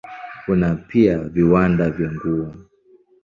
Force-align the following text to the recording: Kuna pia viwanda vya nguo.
Kuna 0.45 0.75
pia 0.75 1.17
viwanda 1.17 1.89
vya 1.89 2.11
nguo. 2.11 2.53